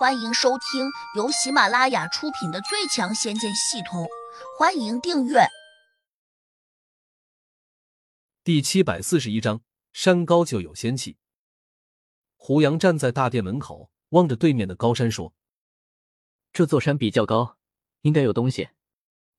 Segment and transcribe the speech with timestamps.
[0.00, 4.04] 欢迎收听由喜马拉雅出品的《最强仙剑系统》，
[4.58, 5.40] 欢迎订阅。
[8.42, 9.60] 第七百四十一章：
[9.92, 11.18] 山高就有仙气。
[12.34, 15.34] 胡杨站在大殿门口，望着对面的高山说
[16.50, 17.58] ：“这座山比较高，
[18.00, 18.70] 应该有东西。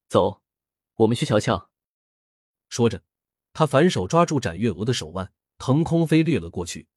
[0.10, 0.44] 走，
[0.94, 1.72] 我们去瞧瞧。”
[2.70, 3.02] 说着，
[3.52, 6.88] 他反手抓住展月娥的手腕，腾空飞掠了过去。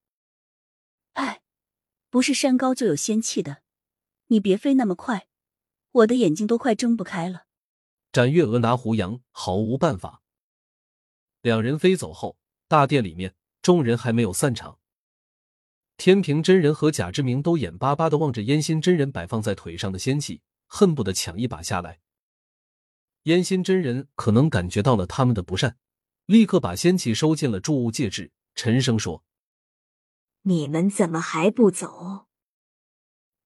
[2.14, 3.62] 不是山高就有仙气的，
[4.28, 5.26] 你别飞那么快，
[5.90, 7.46] 我的眼睛都快睁不开了。
[8.12, 10.22] 展月娥拿胡杨毫无办法。
[11.42, 12.36] 两人飞走后，
[12.68, 14.78] 大殿里面众人还没有散场。
[15.96, 21.98] 天平真人和贾志明都眼巴巴的望着烟心真人摆放在腿上的仙气，恨不得抢一把下来。
[23.24, 25.78] 烟心真人可能感觉到了他们的不善，
[26.26, 29.24] 立刻把仙气收进了注物戒指，沉声说。
[30.46, 32.26] 你们怎么还不走？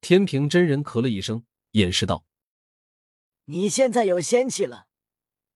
[0.01, 2.25] 天平真人咳了一声，掩饰道
[3.47, 4.89] ：“你现在有仙气了，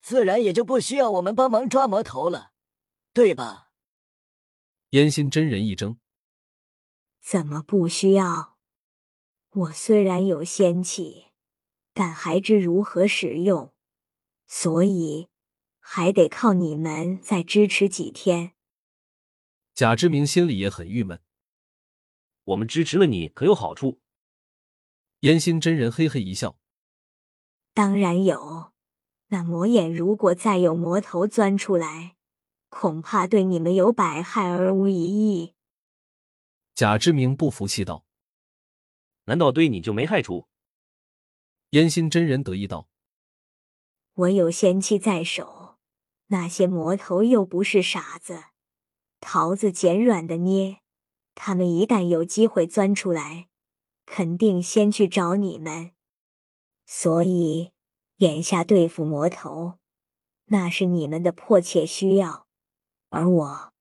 [0.00, 2.52] 自然也就不需要我们帮忙抓魔头了，
[3.12, 3.70] 对吧？”
[4.90, 5.98] 烟心真人一怔
[7.20, 8.56] ：“怎么不需要？
[9.50, 11.26] 我虽然有仙气，
[11.92, 13.74] 但还知如何使用，
[14.46, 15.28] 所以
[15.80, 18.52] 还得靠你们再支持几天。”
[19.74, 21.20] 贾之明心里也很郁闷。
[22.44, 24.00] 我们支持了你，可有好处？
[25.20, 26.58] 烟心真人嘿嘿一笑
[27.72, 28.72] ：“当然有。
[29.28, 32.16] 那魔眼如果再有魔头钻出来，
[32.68, 35.54] 恐怕对你们有百害而无一益。”
[36.74, 38.04] 贾之明不服气道
[39.26, 40.48] ：“难道对你就没害处？”
[41.70, 42.88] 烟心真人得意道
[44.14, 45.78] ：“我有仙气在手，
[46.26, 48.46] 那些魔头又不是傻子，
[49.20, 50.80] 桃子捡软的捏。”
[51.34, 53.48] 他们一旦有机会钻出来，
[54.06, 55.92] 肯定先去找你们。
[56.86, 57.72] 所以
[58.16, 59.78] 眼下对付魔头，
[60.46, 62.46] 那是你们的迫切需要，
[63.08, 63.72] 而我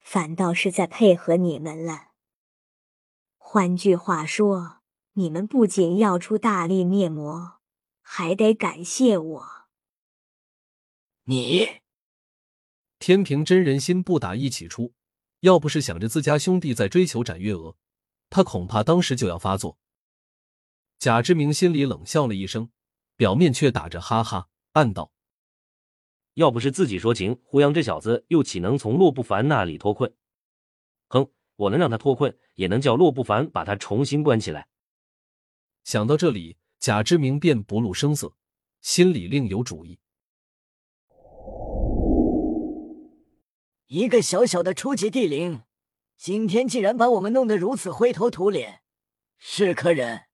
[0.00, 2.08] 反倒是在配合你们了。
[3.36, 4.80] 换句话说，
[5.12, 7.60] 你们不仅要出大力灭魔，
[8.02, 9.46] 还得感谢我。
[11.24, 11.80] 你，
[12.98, 14.92] 天平真人心不打一起出。
[15.40, 17.76] 要不是想着自家兄弟在追求展月娥，
[18.30, 19.78] 他恐怕当时就要发作。
[20.98, 22.70] 贾之明心里冷笑了一声，
[23.16, 25.12] 表面却打着哈哈，暗道
[26.34, 30.14] ：“要不是自己说情，胡杨这小子又岂能从洛不凡那里脱困？
[31.08, 34.68] 哼，我能让他脱困，也能叫洛不凡把他重新关起来。”
[35.84, 38.34] 想到这里，贾之明便不露声色，
[38.80, 39.98] 心里另有主意。
[43.88, 45.62] 一个小小的初级地灵，
[46.16, 48.82] 今天竟然把我们弄得如此灰头土脸，
[49.38, 50.26] 是可忍，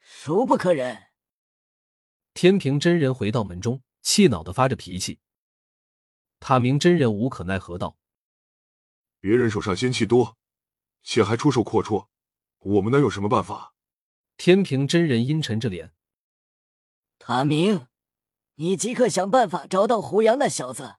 [0.00, 1.08] 孰不可忍？
[2.32, 5.20] 天平真人回到门中，气恼的发着脾气。
[6.40, 7.98] 塔明真人无可奈何道
[9.20, 10.38] ：“别人手上仙气多，
[11.02, 12.08] 且还出手阔绰，
[12.60, 13.74] 我们能有什么办法？”
[14.38, 15.92] 天平真人阴沉着脸
[17.20, 17.88] ：“塔明，
[18.54, 20.96] 你即刻想办法找到胡杨那小子。”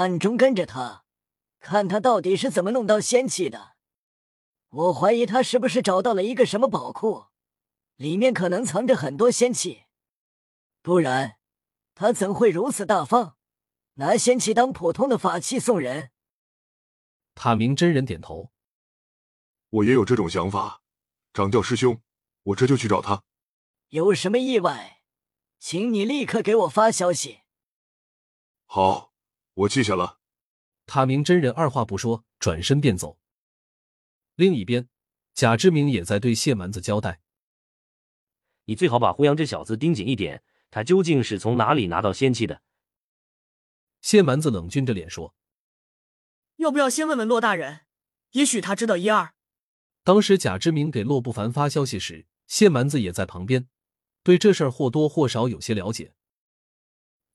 [0.00, 1.04] 暗中跟着他，
[1.58, 3.76] 看他到底是怎么弄到仙气的。
[4.70, 7.26] 我怀疑他是不是找到了一个什么宝库，
[7.96, 9.82] 里面可能藏着很多仙气。
[10.80, 11.36] 不然，
[11.94, 13.36] 他怎会如此大方，
[13.96, 16.12] 拿仙气当普通的法器送人？
[17.34, 18.52] 塔明真人点头，
[19.68, 20.80] 我也有这种想法。
[21.34, 22.00] 掌教师兄，
[22.44, 23.22] 我这就去找他。
[23.90, 25.02] 有什么意外，
[25.58, 27.40] 请你立刻给我发消息。
[28.64, 29.09] 好。
[29.60, 30.18] 我记下了。
[30.86, 33.18] 塔明真人二话不说，转身便走。
[34.34, 34.88] 另一边，
[35.34, 37.20] 贾之明也在对谢蛮子交代
[38.64, 42.62] ：“你最好把胡杨这小子盯紧一点，他究竟是从哪里拿到仙气的？”
[44.00, 45.34] 谢蛮子冷峻着脸说
[46.56, 47.80] ：“要不要先问问骆大人？
[48.30, 49.34] 也许他知道一二。”
[50.02, 53.68] 当时贾之明给骆不凡发消息时，谢蛮子也在旁边，
[54.22, 56.14] 对这事儿或多或少有些了解。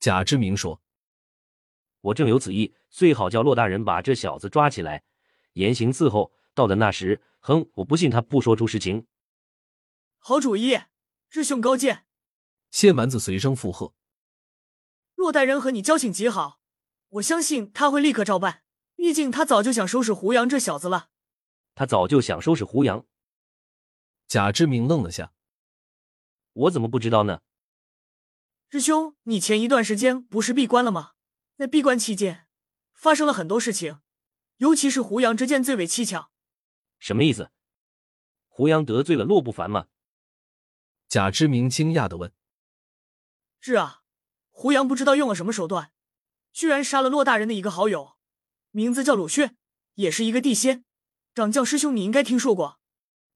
[0.00, 0.82] 贾之明说。
[2.00, 5.02] 我正有此意，最好叫骆大人把这小子抓起来，
[5.54, 6.32] 严刑伺候。
[6.54, 9.06] 到了那时，哼，我不信他不说出实情。
[10.18, 10.78] 好主意，
[11.28, 12.06] 师兄高见。
[12.70, 13.94] 谢蛮子随声附和。
[15.14, 16.60] 骆大人和你交情极好，
[17.08, 18.62] 我相信他会立刻照办。
[18.94, 21.10] 毕竟他早就想收拾胡杨这小子了。
[21.74, 23.04] 他早就想收拾胡杨。
[24.26, 25.32] 贾志明愣了下，
[26.54, 27.42] 我怎么不知道呢？
[28.70, 31.12] 师兄，你前一段时间不是闭关了吗？
[31.56, 32.46] 在闭关期间，
[32.92, 34.00] 发生了很多事情，
[34.58, 36.30] 尤其是胡杨之剑最为蹊跷。
[36.98, 37.50] 什么意思？
[38.46, 39.86] 胡杨得罪了洛不凡吗？
[41.08, 42.34] 贾之明惊讶的问
[43.58, 44.02] ：“是啊，
[44.50, 45.92] 胡杨不知道用了什么手段，
[46.52, 48.18] 居然杀了洛大人的一个好友，
[48.70, 49.56] 名字叫鲁迅，
[49.94, 50.84] 也是一个地仙。
[51.34, 52.78] 掌教师兄，你应该听说过。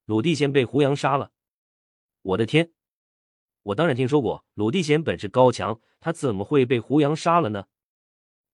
[0.04, 1.32] 鲁地仙被胡杨杀了。
[2.20, 2.74] 我的天，
[3.62, 4.44] 我当然听说过。
[4.52, 7.68] 鲁地仙本事高强，他怎么会被胡杨杀了呢？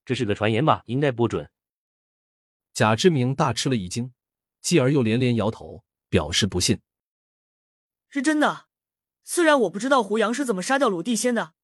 [0.06, 0.82] 这是个传言吧？
[0.86, 1.50] 应该不准。”
[2.72, 4.14] 贾之明大吃了一惊，
[4.62, 6.80] 继而又连连摇头，表示不信。
[8.08, 8.68] 是真的，
[9.24, 11.54] 虽然我不知道胡杨是怎么杀掉鲁地仙的，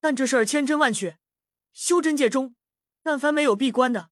[0.00, 1.18] 但这事儿千真万确，
[1.72, 2.54] 修真界中，
[3.02, 4.10] 但凡没有闭关的，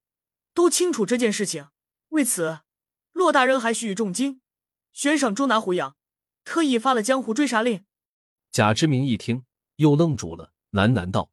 [0.55, 1.69] 都清楚这件事情。
[2.09, 2.61] 为此，
[3.13, 4.41] 骆大人还许以重金，
[4.93, 5.97] 悬赏捉拿胡杨，
[6.45, 7.85] 特意发了江湖追杀令。
[8.51, 9.45] 贾之明一听，
[9.77, 11.31] 又愣住了，喃喃道：“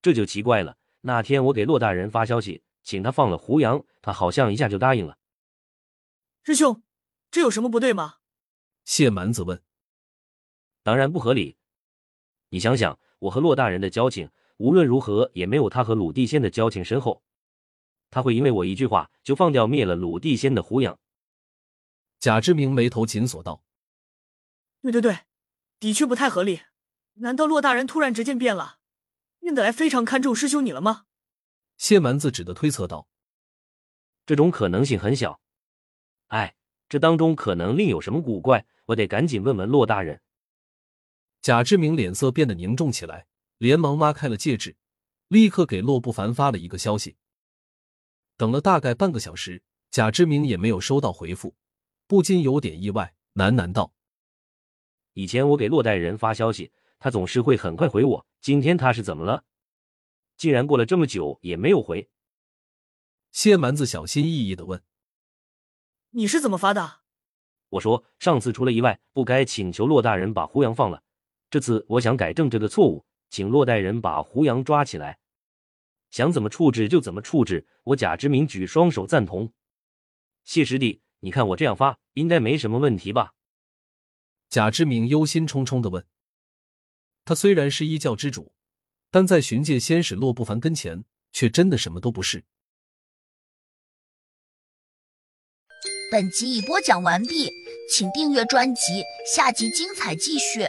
[0.00, 0.76] 这就奇怪了。
[1.06, 5.16] 那天我给骆大人发消息，请他放了胡杨，他好像一下就答应了。
[6.42, 6.82] 师兄，
[7.30, 8.16] 这有什么不对吗？”
[8.84, 9.62] 谢蛮子问
[10.82, 11.58] ：“当然不合理。
[12.48, 17.22] 你想想，我和骆大人的交情，无论如何也没有他和鲁地仙的交情深厚。
[18.10, 20.98] 他会因为我一句话就放掉灭了鲁地仙的胡杨？”
[22.18, 23.62] 贾之明眉头紧锁道
[24.82, 25.20] ：“对对对，
[25.78, 26.62] 的确不太合理。
[27.14, 28.75] 难道骆大人突然之间变了，
[29.46, 31.04] 变得来非常看重师兄你了吗？”
[31.78, 33.06] 谢蛮子只得推测道
[34.26, 35.40] ：“这种可能性很小。
[36.26, 36.56] 哎，
[36.88, 40.20] 这当中可能另有什么古怪。”我得赶紧问问骆大人。
[41.42, 43.26] 贾志明脸色变得凝重起来，
[43.58, 44.76] 连忙挖开了戒指，
[45.26, 47.16] 立刻给骆不凡发了一个消息。
[48.36, 51.56] 等了大概半个小时，贾志明也没有收到回复，
[52.06, 53.92] 不禁有点意外，喃喃道
[55.14, 58.26] ：“以前我给骆大人发消息，他总是会很快回我。
[58.40, 59.44] 今天他是怎么了？
[60.36, 62.08] 竟然过了这么久也没有回？”
[63.32, 64.82] 谢蛮子小心翼翼的问
[66.10, 67.00] ：“你是怎么发的？”
[67.70, 71.02] 我说上次出了意外，不该请求骆大人把胡杨放了。
[71.50, 75.18] 这次我想改正这个错误，请骆大人把胡杨抓起来，
[76.10, 77.66] 想怎么处置就怎么处置。
[77.84, 79.52] 我贾之明举双手赞同。
[80.44, 83.34] 谢师弟，你看我这样发应该没什么问题吧？
[84.48, 86.06] 贾之明忧心忡忡的问。
[87.26, 88.52] 他虽然是一教之主，
[89.10, 92.44] 但在寻界仙使洛不凡跟前，却真的什么都不是。
[96.12, 97.50] 本集已播讲完毕，
[97.92, 99.02] 请订阅专辑，
[99.34, 100.68] 下集精彩继续。